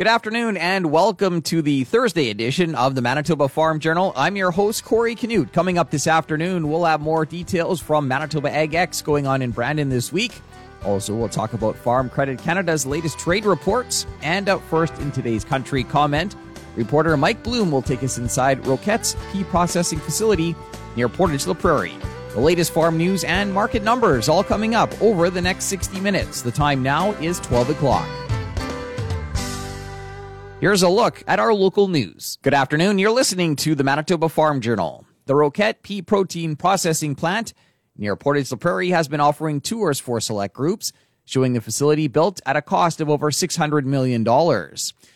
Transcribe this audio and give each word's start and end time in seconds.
Good 0.00 0.06
afternoon 0.06 0.56
and 0.56 0.90
welcome 0.90 1.42
to 1.42 1.60
the 1.60 1.84
Thursday 1.84 2.30
edition 2.30 2.74
of 2.74 2.94
the 2.94 3.02
Manitoba 3.02 3.50
Farm 3.50 3.80
Journal. 3.80 4.14
I'm 4.16 4.34
your 4.34 4.50
host, 4.50 4.82
Corey 4.82 5.14
Canute. 5.14 5.52
Coming 5.52 5.76
up 5.76 5.90
this 5.90 6.06
afternoon, 6.06 6.70
we'll 6.70 6.86
have 6.86 7.02
more 7.02 7.26
details 7.26 7.82
from 7.82 8.08
Manitoba 8.08 8.48
AgEx 8.48 9.04
going 9.04 9.26
on 9.26 9.42
in 9.42 9.50
Brandon 9.50 9.90
this 9.90 10.10
week. 10.10 10.40
Also, 10.86 11.14
we'll 11.14 11.28
talk 11.28 11.52
about 11.52 11.76
Farm 11.76 12.08
Credit 12.08 12.38
Canada's 12.38 12.86
latest 12.86 13.18
trade 13.18 13.44
reports. 13.44 14.06
And 14.22 14.48
up 14.48 14.62
first 14.70 14.94
in 15.00 15.12
today's 15.12 15.44
country 15.44 15.84
comment, 15.84 16.34
reporter 16.76 17.14
Mike 17.18 17.42
Bloom 17.42 17.70
will 17.70 17.82
take 17.82 18.02
us 18.02 18.16
inside 18.16 18.66
Roquette's 18.66 19.16
pea 19.30 19.44
processing 19.44 19.98
facility 19.98 20.56
near 20.96 21.10
Portage 21.10 21.46
la 21.46 21.52
Prairie. 21.52 21.98
The 22.32 22.40
latest 22.40 22.72
farm 22.72 22.96
news 22.96 23.22
and 23.22 23.52
market 23.52 23.82
numbers 23.82 24.30
all 24.30 24.44
coming 24.44 24.74
up 24.74 24.98
over 25.02 25.28
the 25.28 25.42
next 25.42 25.64
60 25.64 26.00
minutes. 26.00 26.40
The 26.40 26.52
time 26.52 26.82
now 26.82 27.12
is 27.20 27.38
12 27.40 27.68
o'clock. 27.68 28.29
Here's 30.60 30.82
a 30.82 30.90
look 30.90 31.24
at 31.26 31.40
our 31.40 31.54
local 31.54 31.88
news. 31.88 32.36
Good 32.42 32.52
afternoon. 32.52 32.98
You're 32.98 33.12
listening 33.12 33.56
to 33.56 33.74
the 33.74 33.82
Manitoba 33.82 34.28
Farm 34.28 34.60
Journal. 34.60 35.06
The 35.24 35.32
Roquette 35.32 35.82
Pea 35.82 36.02
Protein 36.02 36.54
Processing 36.54 37.14
Plant 37.14 37.54
near 37.96 38.14
Portage 38.14 38.52
la 38.52 38.58
Prairie 38.58 38.90
has 38.90 39.08
been 39.08 39.20
offering 39.20 39.62
tours 39.62 39.98
for 39.98 40.20
select 40.20 40.52
groups, 40.52 40.92
showing 41.24 41.54
the 41.54 41.62
facility 41.62 42.08
built 42.08 42.42
at 42.44 42.56
a 42.56 42.62
cost 42.62 43.00
of 43.00 43.08
over 43.08 43.30
$600 43.30 43.84
million. 43.84 44.22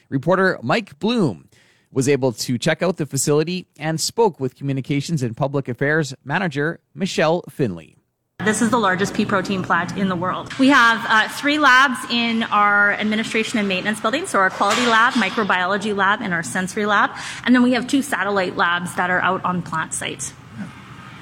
Reporter 0.08 0.58
Mike 0.62 0.98
Bloom 0.98 1.50
was 1.92 2.08
able 2.08 2.32
to 2.32 2.56
check 2.56 2.82
out 2.82 2.96
the 2.96 3.04
facility 3.04 3.68
and 3.78 4.00
spoke 4.00 4.40
with 4.40 4.56
Communications 4.56 5.22
and 5.22 5.36
Public 5.36 5.68
Affairs 5.68 6.14
Manager 6.24 6.80
Michelle 6.94 7.42
Finley. 7.50 7.93
This 8.40 8.62
is 8.62 8.70
the 8.70 8.78
largest 8.78 9.14
pea 9.14 9.24
protein 9.24 9.62
plant 9.62 9.96
in 9.96 10.08
the 10.08 10.16
world. 10.16 10.52
We 10.58 10.68
have 10.68 11.06
uh, 11.08 11.28
three 11.32 11.58
labs 11.58 11.98
in 12.10 12.42
our 12.42 12.92
administration 12.92 13.60
and 13.60 13.68
maintenance 13.68 14.00
building. 14.00 14.26
So 14.26 14.40
our 14.40 14.50
quality 14.50 14.84
lab, 14.86 15.14
microbiology 15.14 15.96
lab, 15.96 16.20
and 16.20 16.34
our 16.34 16.42
sensory 16.42 16.84
lab. 16.84 17.12
And 17.44 17.54
then 17.54 17.62
we 17.62 17.72
have 17.72 17.86
two 17.86 18.02
satellite 18.02 18.56
labs 18.56 18.96
that 18.96 19.08
are 19.08 19.20
out 19.20 19.44
on 19.44 19.62
plant 19.62 19.94
sites. 19.94 20.34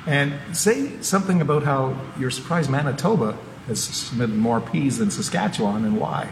And 0.06 0.34
say 0.56 1.00
something 1.02 1.42
about 1.42 1.62
how 1.62 2.00
you're 2.18 2.30
surprised 2.30 2.70
Manitoba 2.70 3.36
has 3.66 3.84
submitted 3.84 4.34
more 4.34 4.60
peas 4.60 4.98
than 4.98 5.10
Saskatchewan 5.10 5.84
and 5.84 6.00
why. 6.00 6.30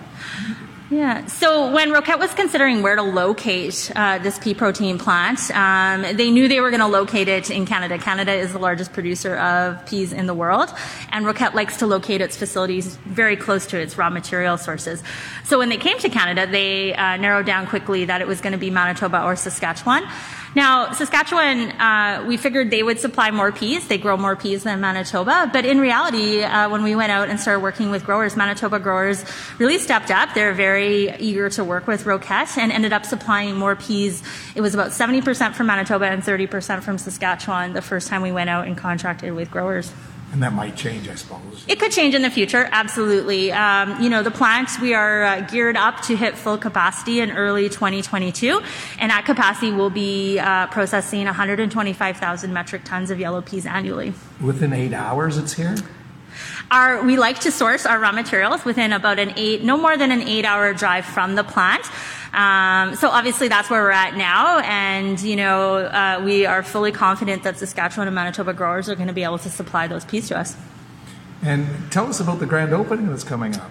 Yeah. 0.90 1.26
So 1.26 1.70
when 1.70 1.92
Roquette 1.92 2.18
was 2.18 2.34
considering 2.34 2.82
where 2.82 2.96
to 2.96 3.02
locate 3.02 3.92
uh, 3.94 4.18
this 4.18 4.40
pea 4.40 4.54
protein 4.54 4.98
plant, 4.98 5.48
um, 5.52 6.02
they 6.16 6.32
knew 6.32 6.48
they 6.48 6.60
were 6.60 6.70
going 6.70 6.80
to 6.80 6.88
locate 6.88 7.28
it 7.28 7.48
in 7.48 7.64
Canada. 7.64 7.96
Canada 7.96 8.32
is 8.32 8.52
the 8.52 8.58
largest 8.58 8.92
producer 8.92 9.36
of 9.36 9.86
peas 9.86 10.12
in 10.12 10.26
the 10.26 10.34
world, 10.34 10.68
and 11.12 11.24
Roquette 11.24 11.54
likes 11.54 11.76
to 11.76 11.86
locate 11.86 12.20
its 12.20 12.36
facilities 12.36 12.96
very 13.06 13.36
close 13.36 13.66
to 13.66 13.78
its 13.78 13.96
raw 13.96 14.10
material 14.10 14.58
sources. 14.58 15.00
So 15.44 15.58
when 15.58 15.68
they 15.68 15.76
came 15.76 15.96
to 16.00 16.08
Canada, 16.08 16.50
they 16.50 16.92
uh, 16.92 17.16
narrowed 17.18 17.46
down 17.46 17.68
quickly 17.68 18.06
that 18.06 18.20
it 18.20 18.26
was 18.26 18.40
going 18.40 18.54
to 18.54 18.58
be 18.58 18.70
Manitoba 18.70 19.22
or 19.22 19.36
Saskatchewan. 19.36 20.02
Now, 20.56 20.92
Saskatchewan, 20.92 21.70
uh, 21.80 22.24
we 22.26 22.36
figured 22.36 22.70
they 22.70 22.82
would 22.82 22.98
supply 22.98 23.30
more 23.30 23.52
peas. 23.52 23.86
They 23.86 23.98
grow 23.98 24.16
more 24.16 24.34
peas 24.34 24.64
than 24.64 24.80
Manitoba. 24.80 25.48
But 25.52 25.64
in 25.64 25.78
reality, 25.78 26.42
uh, 26.42 26.68
when 26.68 26.82
we 26.82 26.96
went 26.96 27.12
out 27.12 27.28
and 27.28 27.38
started 27.38 27.60
working 27.60 27.90
with 27.90 28.04
growers, 28.04 28.36
Manitoba 28.36 28.80
growers 28.80 29.24
really 29.58 29.78
stepped 29.78 30.10
up. 30.10 30.34
They're 30.34 30.52
very 30.52 31.14
eager 31.18 31.48
to 31.50 31.62
work 31.62 31.86
with 31.86 32.02
Roquette 32.04 32.58
and 32.58 32.72
ended 32.72 32.92
up 32.92 33.06
supplying 33.06 33.54
more 33.54 33.76
peas. 33.76 34.24
It 34.56 34.60
was 34.60 34.74
about 34.74 34.90
70% 34.90 35.54
from 35.54 35.68
Manitoba 35.68 36.06
and 36.06 36.20
30% 36.20 36.82
from 36.82 36.98
Saskatchewan 36.98 37.72
the 37.72 37.82
first 37.82 38.08
time 38.08 38.20
we 38.20 38.32
went 38.32 38.50
out 38.50 38.66
and 38.66 38.76
contracted 38.76 39.32
with 39.34 39.52
growers. 39.52 39.92
And 40.32 40.42
that 40.44 40.52
might 40.52 40.76
change, 40.76 41.08
I 41.08 41.16
suppose. 41.16 41.64
It 41.66 41.80
could 41.80 41.90
change 41.90 42.14
in 42.14 42.22
the 42.22 42.30
future, 42.30 42.68
absolutely. 42.70 43.50
Um, 43.50 44.00
you 44.00 44.08
know, 44.08 44.22
the 44.22 44.30
plant, 44.30 44.70
we 44.80 44.94
are 44.94 45.24
uh, 45.24 45.40
geared 45.40 45.76
up 45.76 46.02
to 46.02 46.16
hit 46.16 46.38
full 46.38 46.56
capacity 46.56 47.20
in 47.20 47.32
early 47.32 47.68
2022. 47.68 48.62
And 49.00 49.10
at 49.10 49.24
capacity, 49.24 49.72
we'll 49.72 49.90
be 49.90 50.38
uh, 50.38 50.68
processing 50.68 51.24
125,000 51.24 52.52
metric 52.52 52.82
tons 52.84 53.10
of 53.10 53.18
yellow 53.18 53.42
peas 53.42 53.66
annually. 53.66 54.14
Within 54.40 54.72
eight 54.72 54.92
hours, 54.92 55.36
it's 55.36 55.54
here? 55.54 55.74
Our, 56.70 57.02
we 57.02 57.16
like 57.16 57.40
to 57.40 57.50
source 57.50 57.84
our 57.84 57.98
raw 57.98 58.12
materials 58.12 58.64
within 58.64 58.92
about 58.92 59.18
an 59.18 59.32
eight, 59.36 59.64
no 59.64 59.76
more 59.76 59.96
than 59.96 60.12
an 60.12 60.22
eight 60.22 60.44
hour 60.44 60.72
drive 60.72 61.04
from 61.04 61.34
the 61.34 61.42
plant. 61.42 61.84
Um, 62.32 62.94
so 62.94 63.08
obviously 63.08 63.48
that's 63.48 63.68
where 63.68 63.82
we're 63.82 63.90
at 63.90 64.16
now, 64.16 64.60
and 64.60 65.20
you 65.20 65.36
know 65.36 65.78
uh, 65.78 66.22
we 66.24 66.46
are 66.46 66.62
fully 66.62 66.92
confident 66.92 67.42
that 67.42 67.58
Saskatchewan 67.58 68.06
and 68.06 68.14
Manitoba 68.14 68.52
growers 68.52 68.88
are 68.88 68.94
going 68.94 69.08
to 69.08 69.12
be 69.12 69.24
able 69.24 69.38
to 69.38 69.48
supply 69.50 69.88
those 69.88 70.04
peas 70.04 70.28
to 70.28 70.38
us. 70.38 70.56
And 71.42 71.66
tell 71.90 72.06
us 72.06 72.20
about 72.20 72.38
the 72.38 72.46
grand 72.46 72.72
opening 72.72 73.08
that's 73.08 73.24
coming 73.24 73.56
up. 73.56 73.70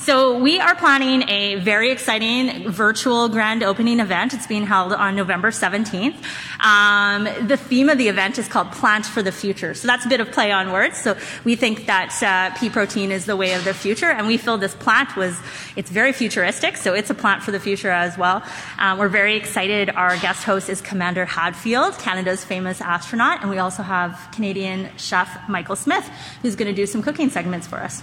So 0.00 0.38
we 0.38 0.58
are 0.58 0.74
planning 0.74 1.28
a 1.28 1.56
very 1.56 1.90
exciting 1.90 2.70
virtual 2.70 3.28
grand 3.28 3.62
opening 3.62 4.00
event. 4.00 4.32
It's 4.32 4.46
being 4.46 4.64
held 4.64 4.94
on 4.94 5.14
November 5.14 5.50
17th. 5.50 6.16
Um, 6.58 7.24
the 7.46 7.58
theme 7.58 7.90
of 7.90 7.98
the 7.98 8.08
event 8.08 8.38
is 8.38 8.48
called 8.48 8.72
Plant 8.72 9.04
for 9.04 9.22
the 9.22 9.30
Future. 9.30 9.74
So 9.74 9.86
that's 9.86 10.06
a 10.06 10.08
bit 10.08 10.20
of 10.20 10.32
play 10.32 10.52
on 10.52 10.72
words. 10.72 10.96
So 10.96 11.18
we 11.44 11.54
think 11.54 11.84
that 11.84 12.16
uh, 12.22 12.58
pea 12.58 12.70
protein 12.70 13.12
is 13.12 13.26
the 13.26 13.36
way 13.36 13.52
of 13.52 13.64
the 13.64 13.74
future, 13.74 14.10
and 14.10 14.26
we 14.26 14.38
feel 14.38 14.56
this 14.56 14.74
plant 14.74 15.16
was 15.16 15.38
it's 15.76 15.90
very 15.90 16.14
futuristic. 16.14 16.78
So 16.78 16.94
it's 16.94 17.10
a 17.10 17.14
plant 17.14 17.42
for 17.42 17.50
the 17.50 17.60
future 17.60 17.90
as 17.90 18.16
well. 18.16 18.42
Um, 18.78 18.98
we're 18.98 19.10
very 19.10 19.36
excited. 19.36 19.90
Our 19.90 20.16
guest 20.16 20.44
host 20.44 20.70
is 20.70 20.80
Commander 20.80 21.26
Hadfield, 21.26 21.98
Canada's 21.98 22.42
famous 22.42 22.80
astronaut, 22.80 23.42
and 23.42 23.50
we 23.50 23.58
also 23.58 23.82
have 23.82 24.30
Canadian 24.32 24.88
chef 24.96 25.46
Michael 25.46 25.76
Smith, 25.76 26.08
who's 26.40 26.56
going 26.56 26.68
to 26.68 26.74
do 26.74 26.86
some 26.86 27.02
cooking 27.02 27.28
segments 27.28 27.66
for 27.66 27.76
us. 27.76 28.02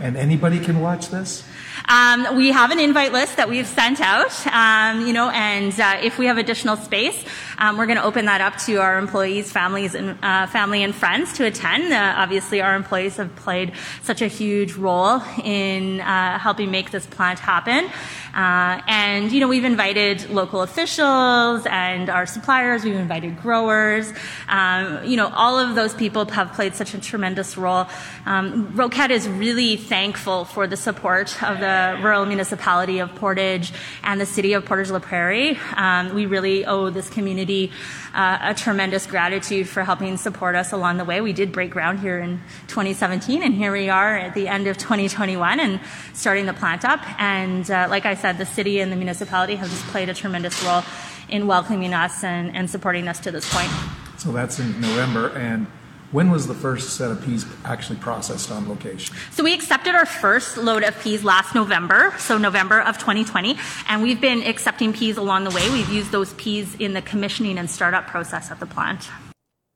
And 0.00 0.16
anybody 0.16 0.58
can 0.58 0.80
watch 0.80 1.10
this? 1.10 1.44
Um, 1.88 2.36
we 2.36 2.52
have 2.52 2.70
an 2.70 2.78
invite 2.78 3.12
list 3.12 3.36
that 3.36 3.48
we've 3.48 3.66
sent 3.66 4.00
out, 4.00 4.46
um, 4.46 5.06
you 5.06 5.12
know, 5.12 5.28
and 5.30 5.78
uh, 5.78 5.98
if 6.00 6.18
we 6.18 6.26
have 6.26 6.38
additional 6.38 6.76
space, 6.76 7.24
um, 7.58 7.76
we're 7.76 7.86
going 7.86 7.98
to 7.98 8.04
open 8.04 8.26
that 8.26 8.40
up 8.40 8.56
to 8.60 8.76
our 8.76 8.98
employees, 8.98 9.50
families, 9.50 9.94
and 9.94 10.16
uh, 10.22 10.46
family 10.46 10.82
and 10.82 10.94
friends 10.94 11.32
to 11.34 11.46
attend. 11.46 11.92
Uh, 11.92 12.14
obviously, 12.16 12.60
our 12.60 12.74
employees 12.74 13.16
have 13.16 13.34
played 13.36 13.72
such 14.02 14.22
a 14.22 14.26
huge 14.26 14.74
role 14.74 15.20
in 15.42 16.00
uh, 16.00 16.38
helping 16.38 16.70
make 16.70 16.90
this 16.92 17.06
plant 17.06 17.38
happen. 17.38 17.90
Uh, 18.34 18.80
and, 18.86 19.32
you 19.32 19.40
know, 19.40 19.48
we've 19.48 19.64
invited 19.64 20.30
local 20.30 20.62
officials 20.62 21.66
and 21.66 22.08
our 22.08 22.26
suppliers, 22.26 22.84
we've 22.84 22.94
invited 22.94 23.40
growers. 23.40 24.12
Um, 24.48 25.04
you 25.04 25.16
know, 25.16 25.28
all 25.34 25.58
of 25.58 25.74
those 25.74 25.94
people 25.94 26.24
have 26.26 26.52
played 26.52 26.74
such 26.74 26.94
a 26.94 27.00
tremendous 27.00 27.56
role. 27.56 27.86
Um, 28.26 28.72
Roquette 28.74 29.10
is 29.10 29.28
really 29.28 29.76
thankful 29.76 30.44
for 30.44 30.66
the 30.66 30.76
support 30.76 31.42
of 31.42 31.60
the 31.60 31.98
rural 32.02 32.26
municipality 32.26 32.98
of 32.98 33.14
Portage 33.14 33.72
and 34.02 34.20
the 34.20 34.26
city 34.26 34.52
of 34.52 34.64
Portage 34.64 34.90
la 34.90 34.98
Prairie. 34.98 35.58
Um, 35.76 36.14
we 36.14 36.26
really 36.26 36.64
owe 36.66 36.90
this 36.90 37.08
community 37.10 37.72
uh, 38.14 38.38
a 38.42 38.54
tremendous 38.54 39.06
gratitude 39.06 39.68
for 39.68 39.84
helping 39.84 40.16
support 40.16 40.54
us 40.56 40.72
along 40.72 40.96
the 40.96 41.04
way. 41.04 41.20
We 41.20 41.32
did 41.32 41.52
break 41.52 41.70
ground 41.70 42.00
here 42.00 42.18
in 42.18 42.40
2017, 42.66 43.42
and 43.42 43.54
here 43.54 43.72
we 43.72 43.88
are 43.88 44.16
at 44.16 44.34
the 44.34 44.48
end 44.48 44.66
of 44.66 44.78
2021 44.78 45.60
and 45.60 45.80
starting 46.12 46.46
the 46.46 46.52
plant 46.52 46.84
up. 46.84 47.00
And 47.20 47.70
uh, 47.70 47.86
like 47.88 48.06
I 48.06 48.14
said, 48.20 48.38
the 48.38 48.46
city 48.46 48.80
and 48.80 48.92
the 48.92 48.96
municipality 48.96 49.56
have 49.56 49.68
just 49.68 49.84
played 49.86 50.08
a 50.08 50.14
tremendous 50.14 50.62
role 50.62 50.82
in 51.28 51.46
welcoming 51.46 51.94
us 51.94 52.22
and, 52.24 52.54
and 52.54 52.68
supporting 52.68 53.08
us 53.08 53.20
to 53.20 53.30
this 53.30 53.52
point. 53.52 53.70
So 54.18 54.32
that's 54.32 54.58
in 54.58 54.80
November, 54.80 55.28
and 55.30 55.66
when 56.12 56.30
was 56.30 56.48
the 56.48 56.54
first 56.54 56.96
set 56.96 57.10
of 57.10 57.24
peas 57.24 57.46
actually 57.64 58.00
processed 58.00 58.50
on 58.50 58.68
location? 58.68 59.14
So 59.30 59.44
we 59.44 59.54
accepted 59.54 59.94
our 59.94 60.06
first 60.06 60.56
load 60.56 60.82
of 60.82 61.00
peas 61.00 61.22
last 61.22 61.54
November, 61.54 62.12
so 62.18 62.36
November 62.36 62.80
of 62.80 62.98
2020, 62.98 63.56
and 63.88 64.02
we've 64.02 64.20
been 64.20 64.42
accepting 64.42 64.92
peas 64.92 65.16
along 65.16 65.44
the 65.44 65.50
way. 65.50 65.70
We've 65.70 65.88
used 65.88 66.10
those 66.10 66.34
peas 66.34 66.74
in 66.74 66.94
the 66.94 67.02
commissioning 67.02 67.58
and 67.58 67.70
startup 67.70 68.08
process 68.08 68.50
at 68.50 68.58
the 68.58 68.66
plant. 68.66 69.08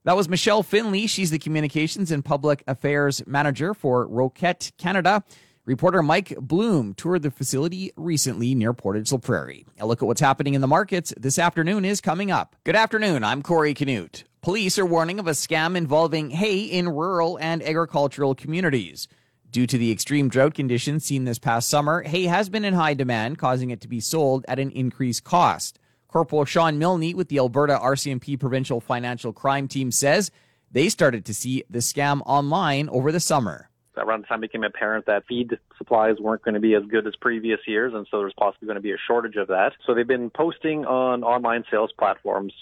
That 0.04 0.16
was 0.16 0.28
Michelle 0.28 0.62
Finley. 0.62 1.06
She's 1.06 1.30
the 1.30 1.38
Communications 1.38 2.10
and 2.10 2.24
Public 2.24 2.62
Affairs 2.66 3.26
Manager 3.26 3.72
for 3.72 4.06
Roquette 4.06 4.72
Canada. 4.76 5.24
Reporter 5.66 6.02
Mike 6.02 6.36
Bloom 6.38 6.92
toured 6.92 7.22
the 7.22 7.30
facility 7.30 7.90
recently 7.96 8.54
near 8.54 8.74
Portage 8.74 9.10
la 9.10 9.16
Prairie. 9.16 9.64
A 9.80 9.86
look 9.86 10.02
at 10.02 10.06
what's 10.06 10.20
happening 10.20 10.52
in 10.52 10.60
the 10.60 10.66
markets 10.66 11.14
this 11.16 11.38
afternoon 11.38 11.86
is 11.86 12.02
coming 12.02 12.30
up. 12.30 12.54
Good 12.64 12.76
afternoon. 12.76 13.24
I'm 13.24 13.42
Corey 13.42 13.72
Canute. 13.72 14.24
Police 14.42 14.78
are 14.78 14.84
warning 14.84 15.18
of 15.18 15.26
a 15.26 15.30
scam 15.30 15.74
involving 15.74 16.28
hay 16.28 16.64
in 16.64 16.90
rural 16.90 17.38
and 17.40 17.62
agricultural 17.62 18.34
communities. 18.34 19.08
Due 19.50 19.66
to 19.66 19.78
the 19.78 19.90
extreme 19.90 20.28
drought 20.28 20.52
conditions 20.52 21.06
seen 21.06 21.24
this 21.24 21.38
past 21.38 21.70
summer, 21.70 22.02
hay 22.02 22.24
has 22.24 22.50
been 22.50 22.66
in 22.66 22.74
high 22.74 22.92
demand, 22.92 23.38
causing 23.38 23.70
it 23.70 23.80
to 23.80 23.88
be 23.88 24.00
sold 24.00 24.44
at 24.46 24.58
an 24.58 24.70
increased 24.72 25.24
cost. 25.24 25.78
Corporal 26.08 26.44
Sean 26.44 26.78
Milne 26.78 27.16
with 27.16 27.28
the 27.28 27.38
Alberta 27.38 27.80
RCMP 27.82 28.38
Provincial 28.38 28.82
Financial 28.82 29.32
Crime 29.32 29.66
Team 29.66 29.90
says 29.90 30.30
they 30.70 30.90
started 30.90 31.24
to 31.24 31.32
see 31.32 31.64
the 31.70 31.78
scam 31.78 32.20
online 32.26 32.90
over 32.90 33.10
the 33.10 33.18
summer 33.18 33.70
around 33.96 34.22
the 34.22 34.26
time 34.26 34.38
it 34.38 34.52
became 34.52 34.64
apparent 34.64 35.06
that 35.06 35.24
feed 35.26 35.58
supplies 35.78 36.16
weren't 36.18 36.42
going 36.42 36.54
to 36.54 36.60
be 36.60 36.74
as 36.74 36.82
good 36.84 37.06
as 37.06 37.14
previous 37.16 37.60
years, 37.66 37.92
and 37.94 38.06
so 38.10 38.18
there's 38.18 38.34
possibly 38.38 38.66
going 38.66 38.76
to 38.76 38.82
be 38.82 38.92
a 38.92 38.98
shortage 39.06 39.36
of 39.36 39.48
that. 39.48 39.72
So 39.86 39.94
they've 39.94 40.06
been 40.06 40.30
posting 40.30 40.84
on 40.84 41.22
online 41.22 41.64
sales 41.70 41.90
platforms 41.98 42.52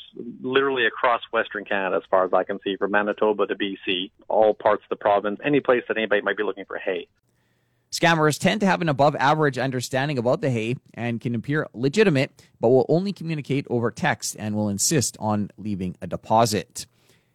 literally 0.42 0.86
across 0.86 1.22
Western 1.32 1.64
Canada, 1.64 1.96
as 1.96 2.02
far 2.10 2.24
as 2.24 2.32
I 2.32 2.44
can 2.44 2.58
see, 2.64 2.76
from 2.76 2.90
Manitoba 2.90 3.46
to 3.46 3.54
BC, 3.54 4.10
all 4.28 4.54
parts 4.54 4.82
of 4.84 4.88
the 4.88 4.96
province, 4.96 5.40
any 5.44 5.60
place 5.60 5.82
that 5.88 5.96
anybody 5.96 6.22
might 6.22 6.36
be 6.36 6.42
looking 6.42 6.64
for 6.64 6.78
hay. 6.78 7.08
Scammers 7.92 8.38
tend 8.38 8.60
to 8.62 8.66
have 8.66 8.80
an 8.80 8.88
above 8.88 9.14
average 9.16 9.58
understanding 9.58 10.16
about 10.16 10.40
the 10.40 10.50
hay 10.50 10.76
and 10.94 11.20
can 11.20 11.34
appear 11.34 11.66
legitimate, 11.74 12.30
but 12.58 12.70
will 12.70 12.86
only 12.88 13.12
communicate 13.12 13.66
over 13.68 13.90
text 13.90 14.34
and 14.38 14.54
will 14.54 14.70
insist 14.70 15.14
on 15.20 15.50
leaving 15.58 15.94
a 16.00 16.06
deposit. 16.06 16.86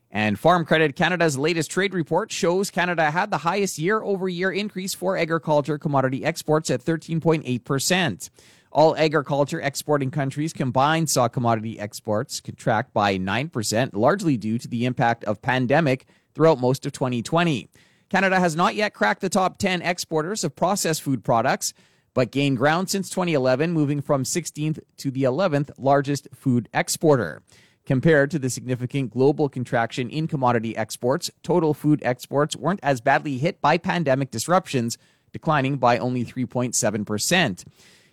And 0.09 0.39
Farm 0.39 0.65
Credit 0.65 0.95
Canada's 0.95 1.37
latest 1.37 1.69
trade 1.69 1.93
report 1.93 2.31
shows 2.31 2.71
Canada 2.71 3.11
had 3.11 3.29
the 3.29 3.39
highest 3.39 3.77
year 3.77 4.01
over 4.01 4.29
year 4.29 4.51
increase 4.51 4.93
for 4.93 5.17
agriculture 5.17 5.77
commodity 5.77 6.23
exports 6.23 6.69
at 6.69 6.83
13.8%. 6.83 8.29
All 8.71 8.95
agriculture 8.95 9.59
exporting 9.59 10.11
countries 10.11 10.53
combined 10.53 11.09
saw 11.09 11.27
commodity 11.27 11.79
exports 11.79 12.39
contract 12.39 12.93
by 12.93 13.17
9%, 13.17 13.89
largely 13.93 14.37
due 14.37 14.57
to 14.59 14.67
the 14.67 14.85
impact 14.85 15.23
of 15.25 15.41
pandemic 15.41 16.05
throughout 16.33 16.59
most 16.59 16.85
of 16.85 16.93
2020. 16.93 17.69
Canada 18.09 18.39
has 18.39 18.55
not 18.55 18.75
yet 18.75 18.93
cracked 18.93 19.21
the 19.21 19.29
top 19.29 19.57
10 19.57 19.81
exporters 19.81 20.43
of 20.43 20.55
processed 20.55 21.01
food 21.01 21.23
products, 21.23 21.73
but 22.13 22.31
gained 22.31 22.57
ground 22.57 22.89
since 22.89 23.09
2011, 23.09 23.73
moving 23.73 24.01
from 24.01 24.23
16th 24.23 24.79
to 24.97 25.11
the 25.11 25.23
11th 25.23 25.71
largest 25.77 26.27
food 26.33 26.69
exporter. 26.73 27.41
Compared 27.87 28.29
to 28.31 28.37
the 28.37 28.49
significant 28.49 29.11
global 29.11 29.47
contraction 29.47 30.09
in 30.09 30.27
commodity 30.27 30.75
exports, 30.75 31.31
total 31.41 31.73
food 31.73 32.01
exports 32.03 32.53
weren't 32.53 32.81
as 32.83 32.99
badly 32.99 33.37
hit 33.37 33.61
by 33.61 33.77
pandemic 33.77 34.29
disruptions, 34.29 34.97
declining 35.31 35.77
by 35.77 35.97
only 35.97 36.25
3.7%. 36.25 37.63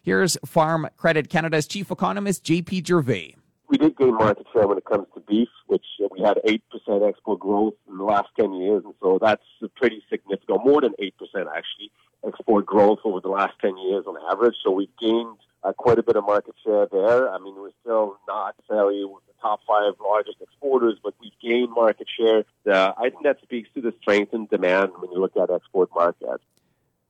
Here's 0.00 0.38
Farm 0.46 0.88
Credit 0.96 1.28
Canada's 1.28 1.66
chief 1.66 1.90
economist, 1.90 2.44
JP 2.44 2.86
Gervais. 2.86 3.34
We 3.66 3.78
did 3.78 3.96
gain 3.96 4.14
market 4.14 4.46
share 4.52 4.68
when 4.68 4.78
it 4.78 4.84
comes 4.84 5.08
to 5.14 5.20
beef, 5.22 5.48
which 5.66 5.84
we 6.12 6.20
had 6.20 6.38
8% 6.46 7.08
export 7.08 7.40
growth 7.40 7.74
in 7.88 7.98
the 7.98 8.04
last 8.04 8.28
10 8.38 8.52
years, 8.52 8.84
and 8.84 8.94
so 9.02 9.18
that's 9.20 9.42
pretty 9.74 10.04
significant, 10.08 10.64
more 10.64 10.82
than 10.82 10.92
8% 11.00 11.10
actually, 11.48 11.90
export 12.24 12.64
growth 12.64 13.00
over 13.02 13.20
the 13.20 13.28
last 13.28 13.54
10 13.60 13.76
years 13.78 14.04
on 14.06 14.14
average. 14.30 14.54
So 14.62 14.70
we've 14.70 14.96
gained 15.00 15.36
uh, 15.64 15.72
quite 15.72 15.98
a 15.98 16.02
bit 16.04 16.14
of 16.14 16.24
market 16.24 16.54
share 16.64 16.86
there. 16.92 17.28
I 17.28 17.38
mean, 17.38 17.56
we're 17.56 17.72
still 17.80 18.18
not 18.28 18.54
the 18.68 19.22
top 19.44 19.60
five 19.66 19.92
largest 20.02 20.38
exporters, 20.40 20.98
but 21.02 21.14
we've 21.20 21.32
gained 21.42 21.70
market 21.70 22.08
share. 22.18 22.44
Uh, 22.66 22.92
I 22.96 23.10
think 23.10 23.24
that 23.24 23.36
speaks 23.42 23.68
to 23.74 23.82
the 23.82 23.92
strength 24.00 24.32
and 24.32 24.48
demand 24.48 24.92
when 24.98 25.12
you 25.12 25.20
look 25.20 25.36
at 25.36 25.50
export 25.50 25.90
markets. 25.94 26.42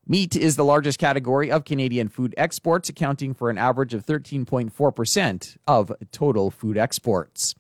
Meat 0.07 0.37
is 0.37 0.57
the 0.57 0.65
largest 0.65 0.99
category 0.99 1.51
of 1.51 1.65
Canadian 1.65 2.09
food 2.09 2.35
exports, 2.37 2.89
accounting 2.89 3.33
for 3.33 3.49
an 3.49 3.57
average 3.57 3.95
of 3.95 4.05
13.4% 4.05 5.57
of 5.67 5.93
total 6.13 6.51
food 6.51 6.77
exports. 6.77 7.55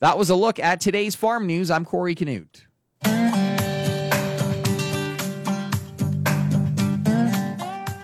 That 0.00 0.18
was 0.18 0.28
a 0.28 0.34
look 0.34 0.58
at 0.58 0.80
today's 0.80 1.14
farm 1.14 1.46
news. 1.46 1.70
I'm 1.70 1.84
Corey 1.84 2.14
Canute. 2.14 2.66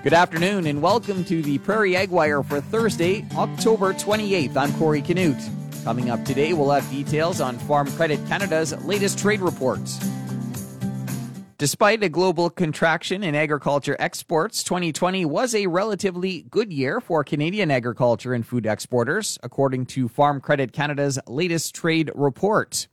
Good 0.02 0.12
afternoon 0.12 0.66
and 0.66 0.80
welcome 0.82 1.24
to 1.24 1.42
the 1.42 1.58
Prairie 1.58 1.96
Ag 1.96 2.10
Wire 2.10 2.42
for 2.42 2.60
Thursday, 2.60 3.24
October 3.36 3.92
28th. 3.94 4.56
I'm 4.56 4.72
Corey 4.74 5.02
Canute. 5.02 5.42
Coming 5.84 6.08
up 6.08 6.24
today, 6.24 6.54
we'll 6.54 6.70
have 6.70 6.88
details 6.90 7.42
on 7.42 7.58
Farm 7.58 7.86
Credit 7.92 8.18
Canada's 8.26 8.74
latest 8.86 9.18
trade 9.18 9.42
reports. 9.42 10.00
Despite 11.58 12.02
a 12.02 12.08
global 12.08 12.48
contraction 12.48 13.22
in 13.22 13.34
agriculture 13.34 13.94
exports, 13.98 14.64
2020 14.64 15.26
was 15.26 15.54
a 15.54 15.66
relatively 15.66 16.46
good 16.48 16.72
year 16.72 17.02
for 17.02 17.22
Canadian 17.22 17.70
agriculture 17.70 18.32
and 18.32 18.46
food 18.46 18.64
exporters, 18.64 19.38
according 19.42 19.84
to 19.86 20.08
Farm 20.08 20.40
Credit 20.40 20.72
Canada's 20.72 21.18
latest 21.26 21.74
trade 21.74 22.10
report. 22.14 22.88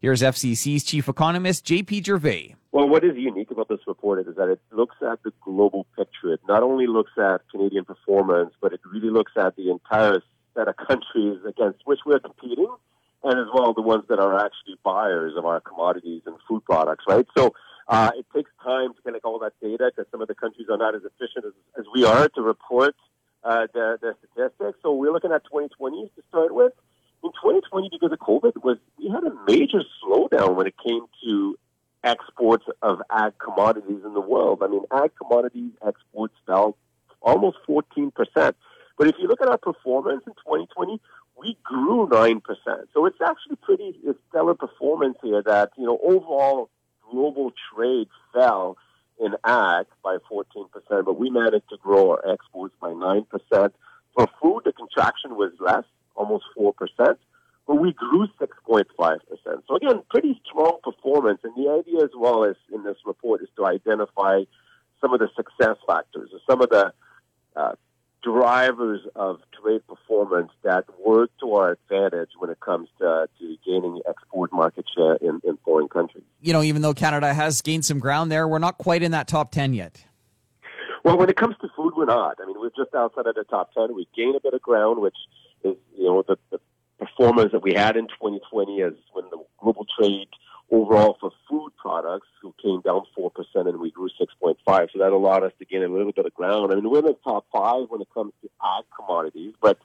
Here's 0.00 0.20
FCC's 0.20 0.82
chief 0.82 1.08
economist, 1.08 1.64
JP 1.64 2.04
Gervais. 2.04 2.56
Well, 2.72 2.88
what 2.88 3.04
is 3.04 3.16
unique 3.16 3.52
about 3.52 3.68
this 3.68 3.80
report 3.86 4.26
is 4.26 4.34
that 4.34 4.48
it 4.48 4.60
looks 4.72 4.96
at 5.00 5.22
the 5.22 5.32
global 5.44 5.86
picture. 5.96 6.32
It 6.32 6.40
not 6.48 6.64
only 6.64 6.88
looks 6.88 7.12
at 7.16 7.42
Canadian 7.52 7.84
performance, 7.84 8.52
but 8.60 8.72
it 8.72 8.80
really 8.84 9.10
looks 9.10 9.32
at 9.36 9.54
the 9.54 9.70
entire 9.70 10.20
set 10.54 10.68
of 10.68 10.76
countries 10.76 11.38
against 11.46 11.80
which 11.84 12.00
we're 12.06 12.20
competing, 12.20 12.68
and 13.22 13.38
as 13.38 13.46
well 13.52 13.72
the 13.74 13.82
ones 13.82 14.04
that 14.08 14.18
are 14.18 14.38
actually 14.38 14.76
buyers 14.82 15.34
of 15.36 15.44
our 15.44 15.60
commodities 15.60 16.22
and 16.26 16.36
food 16.48 16.64
products, 16.64 17.04
right? 17.08 17.26
So 17.36 17.54
uh, 17.88 18.12
it 18.16 18.26
takes 18.34 18.50
time 18.62 18.94
to 18.94 19.02
collect 19.02 19.24
all 19.24 19.38
that 19.40 19.52
data 19.60 19.90
because 19.94 20.10
some 20.10 20.22
of 20.22 20.28
the 20.28 20.34
countries 20.34 20.68
are 20.70 20.78
not 20.78 20.94
as 20.94 21.02
efficient 21.02 21.44
as, 21.44 21.52
as 21.78 21.84
we 21.94 22.04
are 22.04 22.28
to 22.28 22.40
report 22.40 22.94
uh, 23.42 23.66
the, 23.72 23.98
the 24.00 24.14
statistics. 24.18 24.78
So 24.82 24.92
we're 24.94 25.12
looking 25.12 25.32
at 25.32 25.44
2020 25.44 26.10
to 26.16 26.22
start 26.28 26.54
with. 26.54 26.72
In 27.22 27.30
2020, 27.32 27.90
because 27.92 28.12
of 28.12 28.18
COVID, 28.18 28.62
was 28.64 28.78
we 28.98 29.10
had 29.10 29.24
a 29.24 29.34
major 29.46 29.82
slowdown 30.02 30.54
when 30.54 30.66
it 30.66 30.74
came 30.82 31.04
to 31.24 31.58
exports 32.02 32.64
of 32.80 33.02
ag 33.10 33.34
commodities 33.38 34.00
in 34.04 34.14
the 34.14 34.20
world. 34.20 34.62
I 34.62 34.68
mean, 34.68 34.84
ag 34.90 35.10
commodities 35.20 35.72
exports 35.86 36.34
fell 36.46 36.76
almost 37.20 37.58
14%. 37.68 38.12
But 39.00 39.08
if 39.08 39.14
you 39.18 39.28
look 39.28 39.40
at 39.40 39.48
our 39.48 39.56
performance 39.56 40.24
in 40.26 40.34
2020, 40.34 41.00
we 41.38 41.56
grew 41.64 42.06
9%. 42.06 42.42
So 42.92 43.06
it's 43.06 43.16
actually 43.24 43.56
pretty 43.62 43.98
stellar 44.28 44.52
performance 44.52 45.16
here 45.22 45.42
that, 45.42 45.70
you 45.78 45.86
know, 45.86 45.98
overall 46.04 46.68
global 47.10 47.50
trade 47.72 48.08
fell 48.34 48.76
in 49.18 49.36
ag 49.42 49.86
by 50.04 50.18
14%, 50.30 50.68
but 51.06 51.18
we 51.18 51.30
managed 51.30 51.70
to 51.70 51.78
grow 51.78 52.10
our 52.10 52.30
exports 52.30 52.74
by 52.78 52.90
9%. 52.90 53.24
For 53.50 54.28
food, 54.42 54.64
the 54.66 54.72
contraction 54.72 55.34
was 55.34 55.52
less, 55.60 55.84
almost 56.14 56.44
4%, 56.58 56.74
but 57.66 57.74
we 57.76 57.94
grew 57.94 58.28
6.5%. 58.38 58.84
So 59.66 59.76
again, 59.76 60.02
pretty 60.10 60.38
strong 60.44 60.76
performance. 60.84 61.40
And 61.42 61.54
the 61.56 61.70
idea 61.70 62.04
as 62.04 62.10
well 62.14 62.44
as 62.44 62.56
in 62.70 62.84
this 62.84 62.98
report 63.06 63.40
is 63.40 63.48
to 63.56 63.64
identify 63.64 64.42
some 65.00 65.14
of 65.14 65.20
the 65.20 65.30
success 65.34 65.78
factors 65.86 66.28
or 66.34 66.40
some 66.46 66.60
of 66.60 66.68
the 66.68 66.92
uh, 67.56 67.72
drivers 68.22 69.00
of 69.16 69.40
trade 69.62 69.86
performance 69.86 70.50
that 70.62 70.84
work 71.04 71.30
to 71.40 71.54
our 71.54 71.72
advantage 71.72 72.30
when 72.38 72.50
it 72.50 72.60
comes 72.60 72.88
to, 72.98 73.28
to 73.38 73.56
gaining 73.64 74.00
export 74.08 74.52
market 74.52 74.84
share 74.94 75.16
in, 75.16 75.40
in 75.44 75.58
foreign 75.64 75.88
countries. 75.88 76.24
You 76.40 76.52
know, 76.52 76.62
even 76.62 76.82
though 76.82 76.94
Canada 76.94 77.32
has 77.32 77.62
gained 77.62 77.84
some 77.84 77.98
ground 77.98 78.30
there, 78.30 78.46
we're 78.46 78.58
not 78.58 78.78
quite 78.78 79.02
in 79.02 79.12
that 79.12 79.28
top 79.28 79.50
10 79.52 79.74
yet. 79.74 80.04
Well, 81.04 81.16
when 81.16 81.30
it 81.30 81.36
comes 81.36 81.56
to 81.62 81.68
food, 81.74 81.94
we're 81.96 82.04
not. 82.04 82.36
I 82.42 82.46
mean, 82.46 82.56
we're 82.58 82.70
just 82.76 82.94
outside 82.94 83.26
of 83.26 83.34
the 83.34 83.44
top 83.44 83.72
10. 83.72 83.94
We 83.94 84.06
gain 84.14 84.34
a 84.36 84.40
bit 84.40 84.52
of 84.52 84.60
ground, 84.60 85.00
which 85.00 85.16
is, 85.64 85.76
you 85.96 86.04
know, 86.04 86.22
the, 86.26 86.36
the 86.50 86.60
performance 86.98 87.52
that 87.52 87.62
we 87.62 87.72
had 87.72 87.96
in 87.96 88.06
2020 88.08 88.82
as 88.82 88.92
when 89.12 89.24
the 89.30 89.38
global 89.58 89.86
trade 89.98 90.28
overall 90.70 91.16
for 91.20 91.30
food 91.48 91.70
products 91.76 92.28
who 92.40 92.54
came 92.62 92.80
down 92.80 93.02
4% 93.18 93.30
and 93.54 93.80
we 93.80 93.90
grew 93.90 94.08
6.5. 94.20 94.56
So 94.66 94.98
that 94.98 95.12
allowed 95.12 95.42
us 95.42 95.52
to 95.58 95.64
gain 95.64 95.82
a 95.82 95.88
little 95.88 96.12
bit 96.12 96.26
of 96.26 96.34
ground. 96.34 96.72
I 96.72 96.76
mean, 96.76 96.88
we're 96.88 97.00
in 97.00 97.06
the 97.06 97.16
top 97.24 97.46
five 97.52 97.86
when 97.88 98.00
it 98.00 98.08
comes 98.14 98.32
to 98.42 98.50
ag 98.62 98.84
commodities, 98.96 99.54
but 99.60 99.78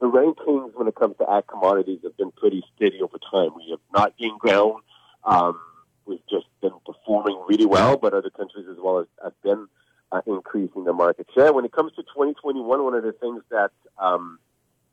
the 0.00 0.06
rankings 0.06 0.74
when 0.74 0.88
it 0.88 0.94
comes 0.94 1.16
to 1.18 1.30
ag 1.30 1.46
commodities 1.46 2.00
have 2.04 2.16
been 2.16 2.32
pretty 2.32 2.62
steady 2.76 3.00
over 3.00 3.18
time. 3.30 3.50
We 3.56 3.70
have 3.70 3.80
not 3.92 4.16
gained 4.18 4.38
ground. 4.38 4.82
Um, 5.24 5.58
we've 6.04 6.26
just 6.28 6.46
been 6.60 6.74
performing 6.84 7.42
really 7.48 7.66
well, 7.66 7.96
but 7.96 8.12
other 8.12 8.30
countries 8.30 8.66
as 8.70 8.76
well 8.78 9.06
have 9.22 9.42
been 9.42 9.68
uh, 10.12 10.20
increasing 10.26 10.84
their 10.84 10.94
market 10.94 11.26
share. 11.34 11.52
When 11.52 11.64
it 11.64 11.72
comes 11.72 11.92
to 11.92 12.02
2021, 12.02 12.84
one 12.84 12.94
of 12.94 13.02
the 13.02 13.12
things 13.12 13.42
that 13.50 13.70
um, 13.98 14.38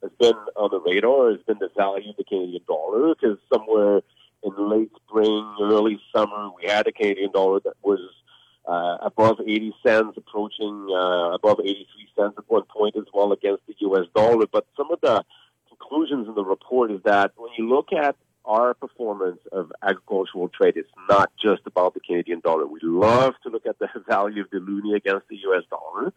has 0.02 0.12
been 0.20 0.36
on 0.56 0.70
the 0.72 0.80
radar 0.80 1.32
has 1.32 1.42
been 1.42 1.60
the 1.60 1.70
value 1.76 2.12
of 2.12 2.18
the 2.18 2.24
Canadian 2.24 2.62
dollar 2.66 3.14
because 3.14 3.38
somewhere 3.52 4.02
in 4.44 4.70
late 4.70 4.92
spring, 5.08 5.56
early 5.62 6.00
summer, 6.16 6.50
we 6.56 6.70
had 6.70 6.88
a 6.88 6.92
Canadian 6.92 7.32
dollar 7.32 7.60
that 7.62 7.76
was 7.84 8.00
uh, 8.68 8.98
above 9.02 9.40
80 9.42 9.74
cents, 9.86 10.18
approaching 10.18 10.88
uh, 10.90 11.32
above 11.32 11.60
83 11.60 11.86
cents 12.18 12.36
at 12.38 12.44
one 12.48 12.64
point 12.64 12.96
as 12.96 13.06
well 13.14 13.32
against 13.32 13.66
the 13.68 13.76
U.S. 13.80 14.06
dollar. 14.16 14.46
But 14.52 14.66
some 14.78 14.92
of 14.92 15.00
the 15.02 15.24
conclusions 15.68 16.28
in 16.28 16.36
the 16.36 16.46
report 16.46 16.92
is 16.92 17.02
that 17.04 17.32
when 17.36 17.52
you 17.58 17.68
look 17.68 17.92
at 17.92 18.16
our 18.46 18.74
performance 18.74 19.40
of 19.52 19.72
agricultural 19.82 20.50
trade, 20.50 20.76
it's 20.76 20.90
not 21.10 21.32
just 21.42 21.62
about 21.66 21.94
the 21.94 22.00
Canadian 22.00 22.42
dollar. 22.42 22.66
We 22.66 22.80
love 22.84 23.34
to 23.44 23.50
look 23.50 23.66
at 23.66 23.80
the 23.80 23.88
value 24.08 24.42
of 24.42 24.50
the 24.52 24.58
loonie 24.58 24.96
against 24.96 25.28
the 25.30 25.38
U.S. 25.44 25.64
dollar. 25.70 26.14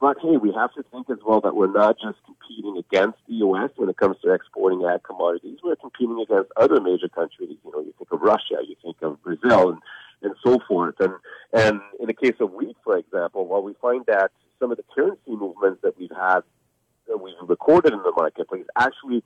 But 0.00 0.16
hey, 0.22 0.38
we 0.38 0.50
have 0.52 0.72
to 0.74 0.82
think 0.84 1.10
as 1.10 1.18
well 1.26 1.42
that 1.42 1.54
we're 1.54 1.70
not 1.70 1.98
just 2.00 2.16
competing 2.24 2.78
against 2.78 3.18
the 3.28 3.34
U.S. 3.34 3.70
when 3.76 3.90
it 3.90 3.98
comes 3.98 4.16
to 4.22 4.32
exporting 4.32 4.82
ag 4.84 5.02
commodities. 5.02 5.58
We're 5.62 5.76
competing 5.76 6.18
against 6.22 6.50
other 6.56 6.80
major 6.80 7.08
countries. 7.08 7.58
You 7.62 7.70
know, 7.70 7.80
you 7.80 7.92
think 7.98 8.10
of 8.10 8.22
Russia, 8.22 8.56
you 8.66 8.76
think 8.82 8.96
of 9.02 9.22
Brazil, 9.22 9.70
and, 9.70 9.78
and 10.22 10.34
so 10.42 10.58
forth. 10.66 10.94
And 11.00 11.12
and 11.52 11.82
in 12.00 12.06
the 12.06 12.14
case 12.14 12.34
of 12.40 12.52
wheat, 12.52 12.76
for 12.82 12.96
example, 12.96 13.46
while 13.46 13.62
we 13.62 13.74
find 13.74 14.06
that 14.06 14.30
some 14.58 14.70
of 14.70 14.78
the 14.78 14.84
currency 14.94 15.36
movements 15.36 15.82
that 15.82 15.98
we've 15.98 16.10
had, 16.10 16.40
that 17.06 17.18
we've 17.18 17.34
recorded 17.46 17.92
in 17.92 18.02
the 18.02 18.12
marketplace, 18.16 18.64
actually 18.78 19.22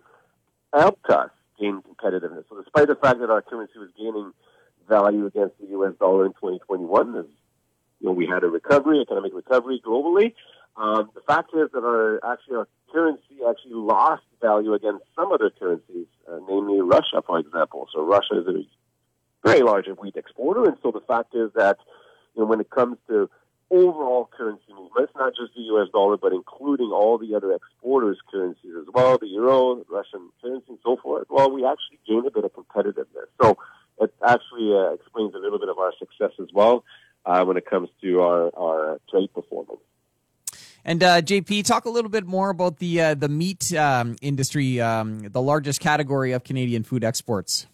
helped 0.73 1.09
us 1.09 1.31
gain 1.61 1.83
competitiveness. 1.83 2.45
So 2.49 2.61
despite 2.61 2.89
the 2.89 2.97
fact 2.97 3.21
that 3.21 3.31
our 3.31 3.43
currency 3.43 3.79
was 3.79 3.91
gaining 3.97 4.33
value 4.89 5.27
against 5.27 5.57
the 5.61 5.69
U.S. 5.69 5.93
dollar 6.01 6.27
in 6.27 6.33
2021, 6.33 7.17
as 7.17 7.27
you 8.01 8.09
know, 8.09 8.13
we 8.13 8.27
had 8.27 8.43
a 8.43 8.49
recovery, 8.49 9.01
economic 9.01 9.33
recovery 9.35 9.81
globally. 9.85 10.35
Um, 10.77 11.11
the 11.15 11.21
fact 11.21 11.51
is 11.55 11.71
that 11.73 11.85
our 11.85 12.21
actually 12.25 12.57
our 12.57 12.69
currency 12.93 13.39
actually 13.49 13.75
lost 13.75 14.25
value 14.41 14.75
against 14.75 15.05
some 15.15 15.33
other 15.33 15.51
currencies, 15.51 16.07
uh, 16.29 16.39
namely 16.49 16.81
Russia, 16.81 17.23
for 17.27 17.39
example. 17.39 17.89
So 17.95 18.05
Russia 18.05 18.41
is 18.41 18.47
a 18.49 19.49
very 19.49 19.61
large 19.61 19.87
wheat 20.01 20.17
exporter, 20.17 20.65
and 20.65 20.77
so 20.83 20.91
the 20.91 21.01
fact 21.01 21.35
is 21.35 21.51
that 21.55 21.79
you 22.35 22.43
know 22.43 22.47
when 22.47 22.61
it 22.61 22.71
comes 22.71 22.99
to 23.09 23.31
overall 23.71 24.29
currency 24.37 24.73
movements, 24.73 25.13
not 25.17 25.33
just 25.35 25.55
the 25.55 25.63
U.S. 25.63 25.89
dollar, 25.93 26.17
but 26.17 26.33
including 26.33 26.91
all 26.93 27.19
the 27.19 27.35
other 27.35 27.53
exporters' 27.53 28.19
currencies 28.31 28.73
as 28.79 28.87
well, 28.93 29.19
the 29.19 29.27
euro, 29.27 29.77
the 29.77 29.85
Russian 29.89 30.31
currency, 30.43 30.67
and 30.69 30.79
so 30.85 30.97
forth, 30.97 31.27
well, 31.31 31.51
we 31.51 31.65
actually 31.65 31.99
gained 32.07 32.27
a 32.27 32.31
bit 32.31 32.45
of 32.45 32.53
competitiveness. 32.53 33.31
So 33.41 33.57
it 34.01 34.15
actually 34.27 34.75
uh, 34.75 34.93
explains 34.93 35.35
a 35.35 35.39
little 35.39 35.59
bit 35.59 35.69
of 35.69 35.79
our 35.79 35.93
success 35.99 36.33
as 36.41 36.49
well 36.53 36.85
uh, 37.27 37.45
when 37.45 37.57
it 37.57 37.67
comes 37.69 37.89
to 38.03 38.21
our, 38.21 38.51
our 38.57 39.01
trade 39.11 39.33
performance. 39.33 39.81
And 40.85 41.03
uh, 41.03 41.23
JP, 41.23 41.65
talk 41.65 41.87
a 41.87 41.91
little 41.91 42.11
bit 42.11 42.27
more 42.27 42.51
about 42.51 42.79
the 42.79 43.01
uh, 43.01 43.15
the 43.15 43.29
meat 43.29 43.73
um, 43.75 44.17
industry, 44.21 44.81
um, 44.81 45.21
the 45.21 45.41
largest 45.41 45.81
category 45.81 46.33
of 46.33 46.45
Canadian 46.45 46.83
food 46.83 47.05
exports. 47.05 47.67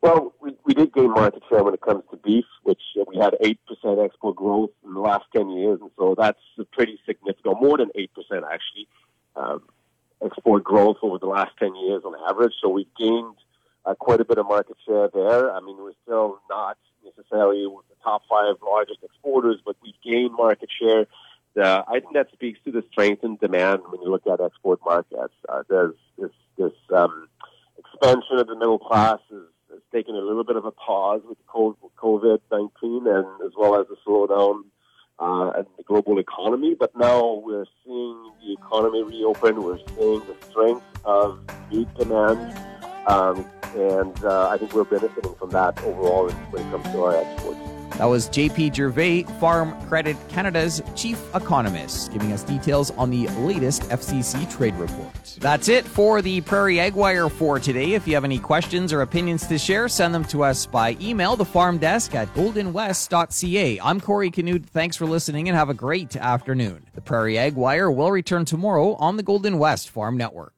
Well, 0.00 0.32
we, 0.40 0.52
we 0.64 0.74
did 0.74 0.94
gain 0.94 1.10
market 1.10 1.42
share 1.48 1.64
when 1.64 1.74
it 1.74 1.80
comes 1.80 2.04
to 2.12 2.16
beef, 2.18 2.44
which 2.62 2.80
uh, 3.00 3.04
we 3.08 3.16
had 3.18 3.34
8% 3.42 4.04
export 4.04 4.36
growth 4.36 4.70
in 4.84 4.94
the 4.94 5.00
last 5.00 5.24
10 5.34 5.50
years. 5.50 5.80
And 5.80 5.90
so 5.98 6.14
that's 6.16 6.38
pretty 6.70 7.00
significant, 7.04 7.60
more 7.60 7.78
than 7.78 7.90
8% 7.98 8.06
actually, 8.44 8.86
um, 9.34 9.62
export 10.24 10.62
growth 10.62 10.98
over 11.02 11.18
the 11.18 11.26
last 11.26 11.50
10 11.58 11.74
years 11.74 12.02
on 12.04 12.14
average. 12.30 12.52
So 12.62 12.68
we've 12.68 12.94
gained 12.96 13.34
uh, 13.84 13.94
quite 13.94 14.20
a 14.20 14.24
bit 14.24 14.38
of 14.38 14.46
market 14.46 14.76
share 14.86 15.08
there. 15.12 15.50
I 15.50 15.60
mean, 15.60 15.78
we're 15.78 15.92
still 16.04 16.38
not 16.48 16.78
necessarily 17.04 17.64
the 17.64 17.96
top 18.04 18.22
five 18.30 18.54
largest 18.64 19.00
exporters, 19.02 19.60
but 19.64 19.74
we've 19.82 20.00
gained 20.04 20.32
market 20.32 20.68
share. 20.80 21.06
Uh, 21.58 21.82
I 21.88 22.00
think 22.00 22.14
that 22.14 22.28
speaks 22.32 22.58
to 22.64 22.72
the 22.72 22.84
strength 22.90 23.24
and 23.24 23.38
demand 23.40 23.82
when 23.88 24.00
you 24.02 24.10
look 24.10 24.26
at 24.26 24.40
export 24.40 24.80
markets. 24.84 25.34
Uh, 25.48 25.62
there's 25.68 25.94
this, 26.18 26.30
this 26.56 26.72
um, 26.94 27.28
expansion 27.78 28.38
of 28.38 28.46
the 28.46 28.56
middle 28.56 28.78
class 28.78 29.18
is 29.30 29.44
has 29.70 29.80
taken 29.92 30.14
a 30.14 30.18
little 30.18 30.44
bit 30.44 30.56
of 30.56 30.64
a 30.64 30.70
pause 30.70 31.22
with 31.28 31.38
COVID 31.46 32.38
19 32.50 33.06
and 33.06 33.26
as 33.44 33.52
well 33.56 33.80
as 33.80 33.86
the 33.88 33.96
slowdown 34.06 34.62
uh, 35.18 35.58
in 35.58 35.66
the 35.76 35.82
global 35.84 36.18
economy. 36.18 36.74
But 36.78 36.96
now 36.96 37.42
we're 37.44 37.66
seeing 37.84 38.32
the 38.40 38.52
economy 38.52 39.02
reopen. 39.02 39.62
We're 39.62 39.78
seeing 39.96 40.20
the 40.20 40.36
strength 40.48 40.84
of 41.04 41.40
meat 41.70 41.88
demand. 41.94 42.58
Um, 43.06 43.44
and 43.76 44.24
uh, 44.24 44.48
I 44.48 44.58
think 44.58 44.72
we're 44.72 44.84
benefiting 44.84 45.34
from 45.34 45.50
that 45.50 45.82
overall 45.84 46.28
when 46.28 46.66
it 46.66 46.70
comes 46.70 46.84
to 46.84 47.04
our 47.04 47.16
exports. 47.16 47.58
That 47.98 48.04
was 48.04 48.28
JP 48.28 48.76
Gervais, 48.76 49.24
Farm 49.40 49.74
Credit 49.88 50.16
Canada's 50.28 50.80
chief 50.94 51.20
economist, 51.34 52.12
giving 52.12 52.32
us 52.32 52.44
details 52.44 52.92
on 52.92 53.10
the 53.10 53.26
latest 53.40 53.82
FCC 53.84 54.48
trade 54.48 54.74
report. 54.76 55.12
That's 55.40 55.68
it 55.68 55.84
for 55.84 56.22
the 56.22 56.40
Prairie 56.42 56.78
Ag 56.78 56.94
Wire 56.94 57.28
for 57.28 57.58
today. 57.58 57.94
If 57.94 58.06
you 58.06 58.14
have 58.14 58.22
any 58.22 58.38
questions 58.38 58.92
or 58.92 59.02
opinions 59.02 59.48
to 59.48 59.58
share, 59.58 59.88
send 59.88 60.14
them 60.14 60.24
to 60.26 60.44
us 60.44 60.64
by 60.64 60.96
email, 61.00 61.34
the 61.34 61.44
farm 61.44 61.78
desk 61.78 62.14
at 62.14 62.32
goldenwest.ca. 62.34 63.80
I'm 63.80 64.00
Corey 64.00 64.30
Canute. 64.30 64.66
Thanks 64.66 64.94
for 64.94 65.06
listening 65.06 65.48
and 65.48 65.56
have 65.56 65.68
a 65.68 65.74
great 65.74 66.14
afternoon. 66.14 66.86
The 66.94 67.00
Prairie 67.00 67.36
Ag 67.36 67.54
Wire 67.54 67.90
will 67.90 68.12
return 68.12 68.44
tomorrow 68.44 68.94
on 68.94 69.16
the 69.16 69.24
Golden 69.24 69.58
West 69.58 69.90
Farm 69.90 70.16
Network. 70.16 70.57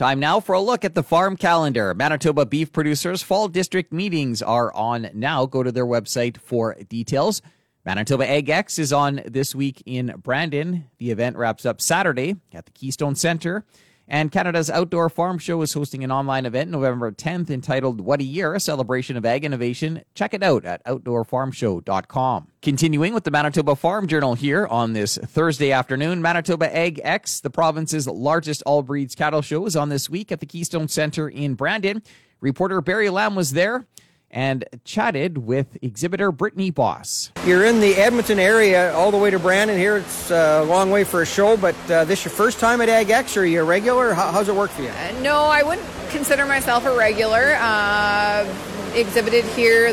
Time 0.00 0.18
now 0.18 0.40
for 0.40 0.54
a 0.54 0.60
look 0.62 0.82
at 0.82 0.94
the 0.94 1.02
farm 1.02 1.36
calendar. 1.36 1.92
Manitoba 1.92 2.46
beef 2.46 2.72
producers' 2.72 3.22
fall 3.22 3.48
district 3.48 3.92
meetings 3.92 4.40
are 4.40 4.72
on 4.72 5.10
now. 5.12 5.44
Go 5.44 5.62
to 5.62 5.70
their 5.70 5.84
website 5.84 6.38
for 6.38 6.74
details. 6.88 7.42
Manitoba 7.84 8.26
Ag 8.26 8.48
X 8.48 8.78
is 8.78 8.94
on 8.94 9.20
this 9.26 9.54
week 9.54 9.82
in 9.84 10.14
Brandon. 10.16 10.86
The 10.96 11.10
event 11.10 11.36
wraps 11.36 11.66
up 11.66 11.82
Saturday 11.82 12.36
at 12.54 12.64
the 12.64 12.72
Keystone 12.72 13.14
Center. 13.14 13.66
And 14.12 14.32
Canada's 14.32 14.68
Outdoor 14.68 15.08
Farm 15.08 15.38
Show 15.38 15.62
is 15.62 15.72
hosting 15.72 16.02
an 16.02 16.10
online 16.10 16.44
event 16.44 16.68
November 16.68 17.12
10th 17.12 17.48
entitled 17.48 18.00
What 18.00 18.18
a 18.18 18.24
Year, 18.24 18.56
a 18.56 18.58
celebration 18.58 19.16
of 19.16 19.24
ag 19.24 19.44
innovation. 19.44 20.02
Check 20.16 20.34
it 20.34 20.42
out 20.42 20.64
at 20.64 20.84
outdoorfarmshow.com. 20.84 22.48
Continuing 22.60 23.14
with 23.14 23.22
the 23.22 23.30
Manitoba 23.30 23.76
Farm 23.76 24.08
Journal 24.08 24.34
here 24.34 24.66
on 24.66 24.94
this 24.94 25.16
Thursday 25.16 25.70
afternoon, 25.70 26.20
Manitoba 26.20 26.76
Ag 26.76 27.00
X, 27.04 27.38
the 27.38 27.50
province's 27.50 28.08
largest 28.08 28.64
all 28.66 28.82
breeds 28.82 29.14
cattle 29.14 29.42
show, 29.42 29.64
is 29.64 29.76
on 29.76 29.90
this 29.90 30.10
week 30.10 30.32
at 30.32 30.40
the 30.40 30.46
Keystone 30.46 30.88
Center 30.88 31.28
in 31.28 31.54
Brandon. 31.54 32.02
Reporter 32.40 32.80
Barry 32.80 33.10
Lamb 33.10 33.36
was 33.36 33.52
there 33.52 33.86
and 34.30 34.64
chatted 34.84 35.38
with 35.38 35.76
exhibitor 35.82 36.30
Brittany 36.32 36.70
Boss. 36.70 37.32
You're 37.44 37.64
in 37.64 37.80
the 37.80 37.94
Edmonton 37.94 38.38
area 38.38 38.92
all 38.94 39.10
the 39.10 39.18
way 39.18 39.30
to 39.30 39.38
Brandon 39.38 39.76
here. 39.76 39.98
It's 39.98 40.30
a 40.30 40.62
long 40.64 40.90
way 40.90 41.04
for 41.04 41.22
a 41.22 41.26
show, 41.26 41.56
but 41.56 41.74
uh, 41.90 42.04
this 42.04 42.24
your 42.24 42.32
first 42.32 42.58
time 42.60 42.80
at 42.80 42.88
AgX 42.88 43.36
or 43.36 43.40
are 43.40 43.44
you 43.44 43.60
a 43.60 43.64
regular? 43.64 44.14
How, 44.14 44.30
how's 44.30 44.48
it 44.48 44.54
work 44.54 44.70
for 44.70 44.82
you? 44.82 44.90
Uh, 44.90 45.20
no, 45.22 45.36
I 45.36 45.62
wouldn't 45.62 45.86
consider 46.10 46.46
myself 46.46 46.84
a 46.84 46.96
regular. 46.96 47.56
Uh, 47.58 48.46
exhibited 48.94 49.44
here, 49.44 49.92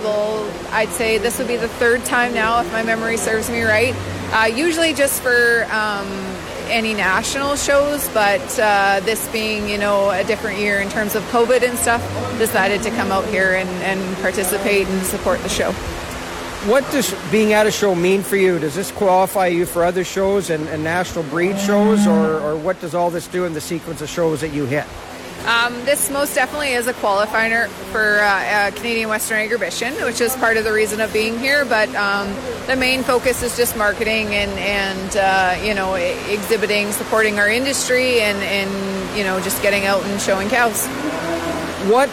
I'd 0.71 0.89
say 0.89 1.17
this 1.17 1.37
would 1.37 1.47
be 1.47 1.57
the 1.57 1.67
third 1.67 2.03
time 2.05 2.33
now, 2.33 2.59
if 2.61 2.71
my 2.71 2.83
memory 2.83 3.17
serves 3.17 3.49
me 3.49 3.63
right. 3.63 3.95
Uh, 4.31 4.45
usually 4.45 4.93
just 4.93 5.21
for 5.21 5.65
um, 5.71 6.07
any 6.69 6.93
national 6.93 7.55
shows, 7.55 8.07
but 8.09 8.59
uh, 8.59 8.99
this 9.03 9.27
being, 9.29 9.69
you 9.69 9.77
know, 9.77 10.09
a 10.11 10.23
different 10.23 10.59
year 10.59 10.79
in 10.79 10.89
terms 10.89 11.15
of 11.15 11.23
COVID 11.25 11.67
and 11.67 11.77
stuff, 11.77 12.01
decided 12.37 12.83
to 12.83 12.89
come 12.91 13.11
out 13.11 13.25
here 13.25 13.55
and, 13.55 13.69
and 13.83 14.17
participate 14.17 14.87
and 14.87 15.05
support 15.05 15.39
the 15.41 15.49
show. 15.49 15.71
What 16.65 16.89
does 16.91 17.13
being 17.31 17.53
at 17.53 17.65
a 17.67 17.71
show 17.71 17.95
mean 17.95 18.23
for 18.23 18.35
you? 18.35 18.59
Does 18.59 18.75
this 18.75 18.91
qualify 18.91 19.47
you 19.47 19.65
for 19.65 19.85
other 19.85 20.03
shows 20.03 20.49
and, 20.49 20.67
and 20.69 20.83
national 20.83 21.23
breed 21.25 21.57
shows, 21.59 22.05
or, 22.07 22.39
or 22.39 22.57
what 22.57 22.81
does 22.81 22.93
all 22.93 23.09
this 23.09 23.27
do 23.27 23.45
in 23.45 23.53
the 23.53 23.61
sequence 23.61 24.01
of 24.01 24.09
shows 24.09 24.41
that 24.41 24.49
you 24.49 24.65
hit? 24.65 24.85
Um, 25.47 25.73
this 25.85 26.09
most 26.11 26.35
definitely 26.35 26.73
is 26.73 26.87
a 26.87 26.93
qualifier 26.93 27.69
for 27.93 28.19
uh, 28.19 28.25
uh, 28.25 28.71
Canadian 28.71 29.07
Western 29.07 29.37
Agribition, 29.37 30.05
which 30.05 30.19
is 30.19 30.35
part 30.35 30.57
of 30.57 30.65
the 30.65 30.73
reason 30.73 30.99
of 30.99 31.13
being 31.13 31.39
here. 31.39 31.63
But 31.63 31.87
um, 31.95 32.27
the 32.65 32.75
main 32.75 33.01
focus 33.01 33.41
is 33.43 33.55
just 33.55 33.77
marketing 33.77 34.35
and, 34.35 34.51
and 34.59 35.15
uh, 35.15 35.65
you 35.65 35.73
know 35.73 35.95
exhibiting, 35.95 36.91
supporting 36.91 37.39
our 37.39 37.47
industry, 37.47 38.19
and, 38.19 38.37
and 38.39 39.17
you 39.17 39.23
know 39.23 39.39
just 39.39 39.61
getting 39.61 39.85
out 39.85 40.03
and 40.03 40.19
showing 40.19 40.49
cows. 40.49 40.85
What 41.87 42.09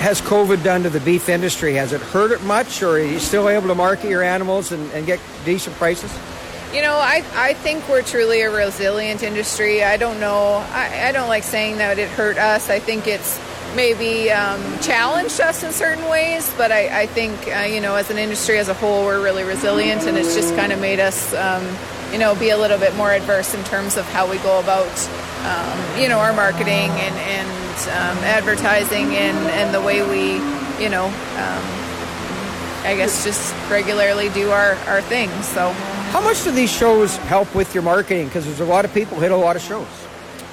has 0.00 0.22
COVID 0.22 0.64
done 0.64 0.82
to 0.84 0.88
the 0.88 1.00
beef 1.00 1.28
industry? 1.28 1.74
Has 1.74 1.92
it 1.92 2.00
hurt 2.00 2.30
it 2.30 2.42
much, 2.44 2.82
or 2.82 2.92
are 2.92 2.98
you 2.98 3.18
still 3.18 3.50
able 3.50 3.68
to 3.68 3.74
market 3.74 4.08
your 4.08 4.22
animals 4.22 4.72
and, 4.72 4.90
and 4.92 5.04
get 5.04 5.20
decent 5.44 5.76
prices? 5.76 6.10
You 6.72 6.82
know, 6.82 6.94
I, 6.94 7.24
I 7.34 7.54
think 7.54 7.88
we're 7.88 8.02
truly 8.02 8.42
a 8.42 8.50
resilient 8.50 9.24
industry. 9.24 9.82
I 9.82 9.96
don't 9.96 10.20
know, 10.20 10.64
I, 10.70 11.08
I 11.08 11.12
don't 11.12 11.26
like 11.26 11.42
saying 11.42 11.78
that 11.78 11.98
it 11.98 12.08
hurt 12.08 12.38
us. 12.38 12.70
I 12.70 12.78
think 12.78 13.08
it's 13.08 13.40
maybe 13.74 14.30
um, 14.30 14.62
challenged 14.78 15.40
us 15.40 15.64
in 15.64 15.72
certain 15.72 16.08
ways, 16.08 16.52
but 16.56 16.70
I, 16.70 17.00
I 17.00 17.06
think, 17.06 17.34
uh, 17.48 17.62
you 17.62 17.80
know, 17.80 17.96
as 17.96 18.08
an 18.10 18.18
industry 18.18 18.56
as 18.58 18.68
a 18.68 18.74
whole, 18.74 19.04
we're 19.04 19.20
really 19.20 19.42
resilient 19.42 20.02
and 20.02 20.16
it's 20.16 20.32
just 20.36 20.54
kind 20.54 20.70
of 20.70 20.80
made 20.80 21.00
us, 21.00 21.34
um, 21.34 21.66
you 22.12 22.18
know, 22.18 22.36
be 22.36 22.50
a 22.50 22.56
little 22.56 22.78
bit 22.78 22.94
more 22.94 23.10
adverse 23.10 23.52
in 23.52 23.64
terms 23.64 23.96
of 23.96 24.04
how 24.10 24.30
we 24.30 24.38
go 24.38 24.60
about, 24.60 24.86
um, 25.42 26.00
you 26.00 26.08
know, 26.08 26.20
our 26.20 26.32
marketing 26.32 26.90
and, 27.02 27.16
and 27.16 27.78
um, 27.88 28.24
advertising 28.24 29.06
and, 29.16 29.36
and 29.58 29.74
the 29.74 29.80
way 29.80 30.02
we, 30.02 30.34
you 30.80 30.88
know, 30.88 31.06
um, 31.06 31.64
I 32.86 32.94
guess 32.96 33.24
just 33.24 33.52
regularly 33.68 34.28
do 34.28 34.50
our, 34.50 34.74
our 34.86 35.02
thing. 35.02 35.30
So. 35.42 35.74
How 36.10 36.20
much 36.20 36.42
do 36.42 36.50
these 36.50 36.72
shows 36.72 37.16
help 37.18 37.54
with 37.54 37.72
your 37.72 37.84
marketing? 37.84 38.26
Because 38.26 38.44
there's 38.44 38.58
a 38.58 38.64
lot 38.64 38.84
of 38.84 38.92
people 38.92 39.20
hit 39.20 39.30
a 39.30 39.36
lot 39.36 39.54
of 39.54 39.62
shows. 39.62 39.86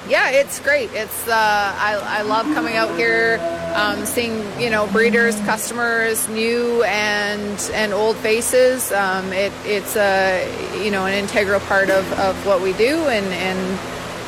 Yeah, 0.08 0.30
it's 0.30 0.60
great. 0.60 0.92
It's 0.94 1.28
uh, 1.28 1.34
I, 1.34 2.00
I 2.20 2.22
love 2.22 2.46
coming 2.54 2.76
out 2.76 2.96
here, 2.96 3.40
um, 3.74 4.06
seeing 4.06 4.46
you 4.62 4.70
know 4.70 4.86
breeders, 4.86 5.36
customers, 5.42 6.30
new 6.30 6.84
and 6.84 7.72
and 7.74 7.92
old 7.92 8.18
faces. 8.18 8.92
Um, 8.92 9.34
it, 9.34 9.52
it's 9.66 9.96
a 9.98 10.84
you 10.86 10.92
know 10.92 11.08
an 11.08 11.16
integral 11.16 11.60
part 11.62 11.90
of, 11.90 12.06
of 12.20 12.46
what 12.46 12.62
we 12.62 12.74
do, 12.74 12.96
and 13.08 13.26
and 13.26 13.80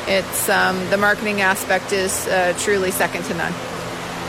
it's 0.08 0.48
um, 0.48 0.76
the 0.90 0.96
marketing 0.96 1.42
aspect 1.42 1.92
is 1.92 2.26
uh, 2.26 2.54
truly 2.58 2.90
second 2.90 3.22
to 3.26 3.34
none. 3.34 3.52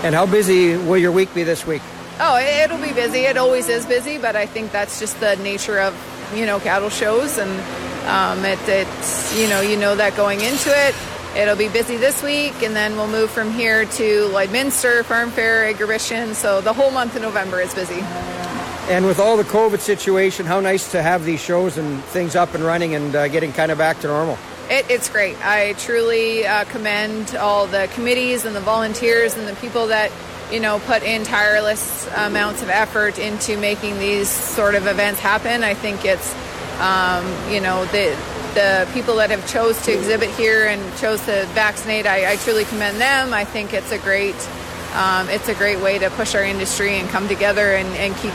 And 0.03 0.13
how 0.13 0.27
busy 0.27 0.77
will 0.77 0.98
your 0.98 1.12
week 1.12 1.34
be 1.34 1.41
this 1.41 1.65
week? 1.65 1.81
Oh, 2.20 2.38
it'll 2.38 2.77
be 2.77 2.93
busy. 2.93 3.22
It 3.22 3.38
always 3.38 3.70
is 3.70 3.88
busy, 3.88 4.20
but 4.20 4.36
I 4.36 4.46
think 4.46 4.72
that's 4.72 5.00
just 5.00 5.20
the 5.20 5.36
nature 5.38 5.79
of 5.79 5.96
you 6.35 6.45
know 6.45 6.59
cattle 6.59 6.89
shows, 6.89 7.38
and 7.38 7.51
um, 8.07 8.43
it, 8.45 8.59
it's 8.67 9.38
you 9.39 9.47
know 9.50 9.61
you 9.61 9.77
know 9.77 9.95
that 9.95 10.15
going 10.15 10.41
into 10.41 10.69
it. 10.69 10.95
It'll 11.35 11.55
be 11.55 11.69
busy 11.69 11.95
this 11.95 12.21
week, 12.21 12.61
and 12.61 12.75
then 12.75 12.97
we'll 12.97 13.07
move 13.07 13.31
from 13.31 13.51
here 13.51 13.85
to 13.85 14.29
Lloydminster, 14.33 15.05
Farm 15.05 15.31
Fair, 15.31 15.65
Exhibition. 15.65 16.35
So 16.35 16.59
the 16.59 16.73
whole 16.73 16.91
month 16.91 17.15
of 17.15 17.21
November 17.21 17.61
is 17.61 17.73
busy. 17.73 18.01
And 18.89 19.05
with 19.05 19.19
all 19.19 19.38
the 19.38 19.43
COVID 19.43 19.79
situation, 19.79 20.45
how 20.45 20.59
nice 20.59 20.91
to 20.91 21.01
have 21.01 21.23
these 21.23 21.39
shows 21.39 21.77
and 21.77 22.03
things 22.05 22.35
up 22.35 22.53
and 22.53 22.63
running 22.65 22.95
and 22.95 23.15
uh, 23.15 23.27
getting 23.29 23.53
kind 23.53 23.71
of 23.71 23.77
back 23.77 24.01
to 24.01 24.07
normal. 24.07 24.38
It, 24.69 24.89
it's 24.89 25.09
great. 25.09 25.38
I 25.45 25.73
truly 25.73 26.45
uh, 26.45 26.65
commend 26.65 27.35
all 27.35 27.67
the 27.67 27.89
committees 27.93 28.43
and 28.43 28.53
the 28.53 28.59
volunteers 28.59 29.38
and 29.38 29.47
the 29.47 29.55
people 29.55 29.88
that 29.88 30.11
you 30.51 30.60
know, 30.60 30.79
put 30.79 31.03
in 31.03 31.24
tireless 31.24 32.08
amounts 32.15 32.62
of 32.62 32.70
effort 32.70 33.17
into 33.20 33.58
making 33.58 34.00
these 34.00 34.29
sort 34.29 34.75
of 34.75 34.88
events 34.88 35.20
happen. 35.20 35.63
I 35.63 35.74
think 35.74 36.05
it's, 36.05 36.34
um, 36.79 37.25
you 37.51 37.62
know, 37.62 37.86
the 37.86 38.17
the 38.53 38.88
people 38.93 39.15
that 39.15 39.29
have 39.29 39.48
chose 39.48 39.81
to 39.86 39.93
exhibit 39.93 40.29
here 40.31 40.67
and 40.67 40.81
chose 40.98 41.24
to 41.25 41.46
vaccinate. 41.53 42.05
I, 42.05 42.34
I 42.34 42.36
truly 42.36 42.65
commend 42.65 43.00
them. 43.00 43.34
I 43.34 43.46
think 43.46 43.74
it's 43.74 43.91
a 43.93 43.98
great, 43.98 44.36
um, 44.93 45.29
it's 45.29 45.48
a 45.48 45.55
great 45.55 45.79
way 45.79 46.00
to 46.00 46.10
push 46.10 46.36
our 46.36 46.43
industry 46.43 46.96
and 46.96 47.08
come 47.10 47.29
together 47.29 47.72
and, 47.75 47.88
and 47.96 48.13
keep 48.17 48.34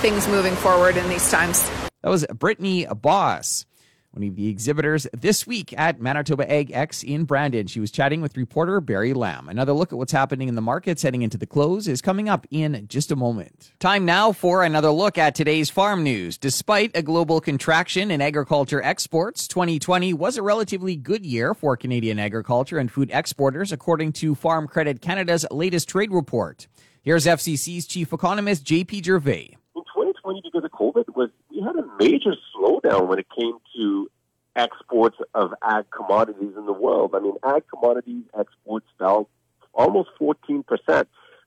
things 0.00 0.26
moving 0.28 0.54
forward 0.54 0.96
in 0.96 1.06
these 1.10 1.30
times. 1.30 1.68
That 2.02 2.08
was 2.08 2.24
Brittany 2.32 2.86
Boss 2.86 3.66
one 4.12 4.26
of 4.26 4.34
the 4.34 4.48
exhibitors 4.48 5.06
this 5.12 5.46
week 5.46 5.72
at 5.78 6.00
Manitoba 6.00 6.50
Ag 6.50 6.72
Ex 6.72 7.04
in 7.04 7.24
Brandon. 7.24 7.66
She 7.68 7.78
was 7.78 7.92
chatting 7.92 8.20
with 8.20 8.36
reporter 8.36 8.80
Barry 8.80 9.12
Lamb. 9.12 9.48
Another 9.48 9.72
look 9.72 9.92
at 9.92 9.98
what's 9.98 10.10
happening 10.10 10.48
in 10.48 10.56
the 10.56 10.60
markets 10.60 11.02
heading 11.02 11.22
into 11.22 11.38
the 11.38 11.46
close 11.46 11.86
is 11.86 12.02
coming 12.02 12.28
up 12.28 12.46
in 12.50 12.86
just 12.88 13.12
a 13.12 13.16
moment. 13.16 13.72
Time 13.78 14.04
now 14.04 14.32
for 14.32 14.64
another 14.64 14.90
look 14.90 15.16
at 15.16 15.36
today's 15.36 15.70
farm 15.70 16.02
news. 16.02 16.38
Despite 16.38 16.90
a 16.96 17.02
global 17.02 17.40
contraction 17.40 18.10
in 18.10 18.20
agriculture 18.20 18.82
exports, 18.82 19.46
2020 19.46 20.12
was 20.14 20.36
a 20.36 20.42
relatively 20.42 20.96
good 20.96 21.24
year 21.24 21.54
for 21.54 21.76
Canadian 21.76 22.18
agriculture 22.18 22.78
and 22.78 22.90
food 22.90 23.10
exporters, 23.12 23.70
according 23.70 24.12
to 24.14 24.34
Farm 24.34 24.66
Credit 24.66 25.00
Canada's 25.00 25.46
latest 25.52 25.88
trade 25.88 26.10
report. 26.10 26.66
Here's 27.02 27.26
FCC's 27.26 27.86
chief 27.86 28.12
economist, 28.12 28.64
JP 28.64 29.04
Gervais. 29.04 29.56
In 29.76 29.82
2020, 29.82 30.42
because 30.44 30.64
of 30.64 30.70
COVID, 30.72 31.04
was 31.14 31.30
we 31.60 31.66
had 31.66 31.76
a 31.76 31.86
major 31.98 32.34
slowdown 32.54 33.06
when 33.06 33.18
it 33.18 33.26
came 33.36 33.58
to 33.76 34.10
exports 34.56 35.18
of 35.34 35.52
ag 35.62 35.84
commodities 35.90 36.54
in 36.56 36.64
the 36.64 36.72
world. 36.72 37.14
I 37.14 37.20
mean, 37.20 37.34
ag 37.44 37.64
commodities 37.68 38.24
exports 38.38 38.86
fell 38.98 39.28
almost 39.74 40.08
14%. 40.20 40.64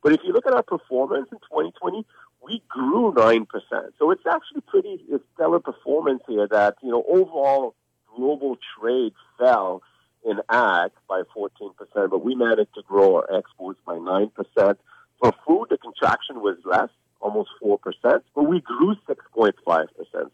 But 0.04 0.14
if 0.14 0.20
you 0.24 0.34
look 0.34 0.46
at 0.46 0.54
our 0.54 0.64
performance 0.64 1.30
in 1.32 1.40
2020, 1.40 2.06
we 2.44 2.62
grew 2.70 3.12
9%. 3.14 3.48
So 3.98 4.12
it's 4.12 4.26
actually 4.30 4.62
pretty 4.68 5.04
stellar 5.34 5.60
performance 5.60 6.22
here 6.28 6.48
that, 6.48 6.76
you 6.84 6.92
know, 6.92 7.04
overall 7.08 7.74
global 8.16 8.58
trade 8.80 9.14
fell 9.40 9.82
in 10.24 10.40
ag 10.50 10.92
by 11.10 11.24
14%, 11.36 11.74
but 12.10 12.24
we 12.24 12.36
managed 12.36 12.74
to 12.76 12.84
grow 12.84 13.16
our 13.16 13.36
exports 13.36 13.80
by 13.86 13.96
9%. 13.96 14.32
For 15.20 15.34
food, 15.48 15.68
the 15.70 15.78
contraction 15.78 16.42
was 16.42 16.58
less, 16.66 16.90
almost 17.24 17.50
4%, 17.64 17.78
but 18.36 18.44
we 18.44 18.60
grew 18.62 18.96
6.5%. 19.08 20.30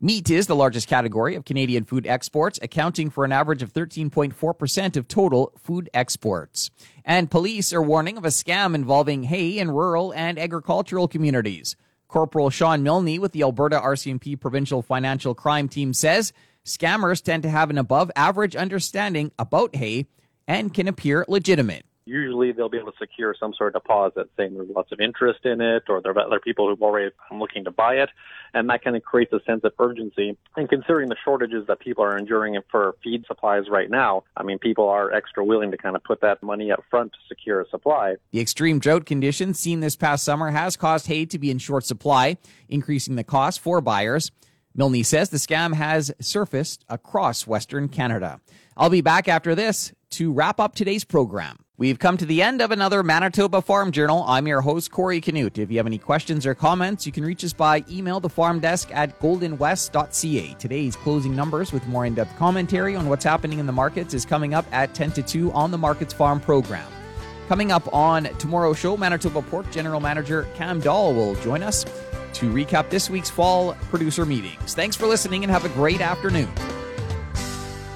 Meat 0.00 0.30
is 0.30 0.46
the 0.46 0.56
largest 0.56 0.86
category 0.86 1.34
of 1.34 1.44
Canadian 1.44 1.84
food 1.84 2.06
exports, 2.06 2.58
accounting 2.62 3.10
for 3.10 3.24
an 3.24 3.32
average 3.32 3.62
of 3.62 3.72
13.4% 3.72 4.96
of 4.96 5.08
total 5.08 5.52
food 5.58 5.88
exports. 5.94 6.70
And 7.04 7.30
police 7.30 7.72
are 7.72 7.82
warning 7.82 8.18
of 8.18 8.24
a 8.24 8.28
scam 8.28 8.74
involving 8.74 9.24
hay 9.24 9.58
in 9.58 9.70
rural 9.70 10.12
and 10.12 10.38
agricultural 10.38 11.08
communities. 11.08 11.76
Corporal 12.06 12.50
Sean 12.50 12.82
Milne 12.82 13.20
with 13.20 13.32
the 13.32 13.42
Alberta 13.42 13.80
RCMP 13.80 14.38
Provincial 14.38 14.82
Financial 14.82 15.34
Crime 15.34 15.68
Team 15.68 15.92
says 15.92 16.32
scammers 16.64 17.22
tend 17.22 17.42
to 17.42 17.50
have 17.50 17.70
an 17.70 17.78
above 17.78 18.10
average 18.14 18.54
understanding 18.54 19.32
about 19.38 19.74
hay 19.74 20.06
and 20.46 20.74
can 20.74 20.86
appear 20.86 21.24
legitimate 21.28 21.86
usually 22.06 22.52
they'll 22.52 22.68
be 22.68 22.78
able 22.78 22.92
to 22.92 22.98
secure 22.98 23.34
some 23.38 23.54
sort 23.54 23.74
of 23.74 23.82
deposit 23.82 24.30
saying 24.36 24.54
there's 24.54 24.68
lots 24.68 24.92
of 24.92 25.00
interest 25.00 25.44
in 25.44 25.60
it 25.60 25.84
or 25.88 26.00
there 26.00 26.12
are 26.12 26.18
other 26.18 26.40
people 26.40 26.68
who've 26.68 26.82
already 26.82 27.10
looking 27.32 27.64
to 27.64 27.70
buy 27.70 27.94
it. 27.94 28.10
And 28.52 28.68
that 28.70 28.84
kind 28.84 28.96
of 28.96 29.02
creates 29.02 29.32
a 29.32 29.40
sense 29.46 29.62
of 29.64 29.72
urgency. 29.78 30.36
And 30.56 30.68
considering 30.68 31.08
the 31.08 31.16
shortages 31.24 31.66
that 31.66 31.80
people 31.80 32.04
are 32.04 32.16
enduring 32.16 32.58
for 32.70 32.94
feed 33.02 33.24
supplies 33.26 33.64
right 33.68 33.90
now, 33.90 34.24
I 34.36 34.42
mean, 34.42 34.58
people 34.58 34.88
are 34.88 35.12
extra 35.12 35.44
willing 35.44 35.70
to 35.70 35.76
kind 35.76 35.96
of 35.96 36.04
put 36.04 36.20
that 36.20 36.42
money 36.42 36.70
up 36.70 36.84
front 36.90 37.12
to 37.12 37.18
secure 37.28 37.60
a 37.60 37.68
supply. 37.68 38.16
The 38.32 38.40
extreme 38.40 38.78
drought 38.78 39.06
conditions 39.06 39.58
seen 39.58 39.80
this 39.80 39.96
past 39.96 40.24
summer 40.24 40.50
has 40.50 40.76
caused 40.76 41.06
hay 41.06 41.26
to 41.26 41.38
be 41.38 41.50
in 41.50 41.58
short 41.58 41.84
supply, 41.84 42.36
increasing 42.68 43.16
the 43.16 43.24
cost 43.24 43.60
for 43.60 43.80
buyers. 43.80 44.30
Milne 44.76 45.04
says 45.04 45.30
the 45.30 45.36
scam 45.36 45.74
has 45.74 46.12
surfaced 46.20 46.84
across 46.88 47.46
Western 47.46 47.88
Canada. 47.88 48.40
I'll 48.76 48.90
be 48.90 49.02
back 49.02 49.28
after 49.28 49.54
this 49.54 49.92
to 50.10 50.32
wrap 50.32 50.58
up 50.58 50.74
today's 50.74 51.04
program. 51.04 51.63
We've 51.76 51.98
come 51.98 52.16
to 52.18 52.24
the 52.24 52.40
end 52.40 52.62
of 52.62 52.70
another 52.70 53.02
Manitoba 53.02 53.60
Farm 53.60 53.90
Journal. 53.90 54.24
I'm 54.28 54.46
your 54.46 54.60
host, 54.60 54.92
Corey 54.92 55.20
Canute. 55.20 55.58
If 55.58 55.72
you 55.72 55.78
have 55.78 55.88
any 55.88 55.98
questions 55.98 56.46
or 56.46 56.54
comments, 56.54 57.04
you 57.04 57.10
can 57.10 57.24
reach 57.24 57.42
us 57.42 57.52
by 57.52 57.84
email 57.90 58.20
the 58.20 58.28
farm 58.28 58.60
desk 58.60 58.90
at 58.92 59.18
goldenwest.ca. 59.18 60.54
Today's 60.54 60.94
closing 60.94 61.34
numbers 61.34 61.72
with 61.72 61.84
more 61.88 62.06
in 62.06 62.14
depth 62.14 62.38
commentary 62.38 62.94
on 62.94 63.08
what's 63.08 63.24
happening 63.24 63.58
in 63.58 63.66
the 63.66 63.72
markets 63.72 64.14
is 64.14 64.24
coming 64.24 64.54
up 64.54 64.64
at 64.70 64.94
10 64.94 65.10
to 65.12 65.22
2 65.24 65.50
on 65.50 65.72
the 65.72 65.78
Markets 65.78 66.14
Farm 66.14 66.38
program. 66.38 66.88
Coming 67.48 67.72
up 67.72 67.92
on 67.92 68.26
tomorrow's 68.38 68.78
show, 68.78 68.96
Manitoba 68.96 69.42
Pork 69.42 69.68
General 69.72 69.98
Manager 69.98 70.46
Cam 70.54 70.78
Dahl 70.78 71.12
will 71.12 71.34
join 71.42 71.64
us 71.64 71.82
to 72.34 72.52
recap 72.52 72.88
this 72.88 73.10
week's 73.10 73.30
fall 73.30 73.74
producer 73.90 74.24
meetings. 74.24 74.74
Thanks 74.74 74.94
for 74.94 75.08
listening 75.08 75.42
and 75.42 75.50
have 75.50 75.64
a 75.64 75.70
great 75.70 76.00
afternoon. 76.00 76.52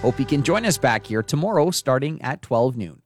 Hope 0.02 0.18
you 0.18 0.26
can 0.26 0.42
join 0.42 0.66
us 0.66 0.78
back 0.78 1.06
here 1.06 1.22
tomorrow 1.22 1.70
starting 1.70 2.20
at 2.22 2.42
12 2.42 2.76
noon. 2.76 3.02